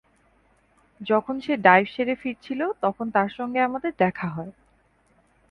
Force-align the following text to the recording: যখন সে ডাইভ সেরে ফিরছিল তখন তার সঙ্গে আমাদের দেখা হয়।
যখন 1.01 1.35
সে 1.39 1.53
ডাইভ 1.57 1.85
সেরে 1.87 2.15
ফিরছিল 2.15 2.61
তখন 2.81 3.05
তার 3.11 3.29
সঙ্গে 3.29 3.59
আমাদের 3.59 3.91
দেখা 3.99 4.27
হয়। 4.27 4.51